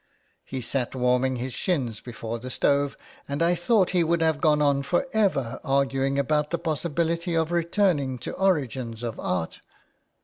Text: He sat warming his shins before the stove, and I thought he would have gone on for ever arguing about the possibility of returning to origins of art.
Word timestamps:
He 0.43 0.61
sat 0.61 0.95
warming 0.95 1.35
his 1.35 1.53
shins 1.53 1.99
before 2.01 2.39
the 2.39 2.49
stove, 2.49 2.97
and 3.27 3.43
I 3.43 3.53
thought 3.53 3.91
he 3.91 4.03
would 4.03 4.23
have 4.23 4.41
gone 4.41 4.59
on 4.59 4.81
for 4.81 5.05
ever 5.13 5.59
arguing 5.63 6.17
about 6.17 6.49
the 6.49 6.57
possibility 6.57 7.35
of 7.35 7.51
returning 7.51 8.17
to 8.17 8.33
origins 8.33 9.03
of 9.03 9.19
art. 9.19 9.61